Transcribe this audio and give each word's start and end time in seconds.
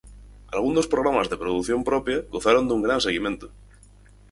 Algúns 0.55 0.75
dos 0.77 0.91
programas 0.93 1.29
de 1.31 1.39
produción 1.43 1.79
propia 1.89 2.17
gozaron 2.33 2.63
dun 2.67 2.81
gran 2.85 2.99
seguimento. 3.07 3.47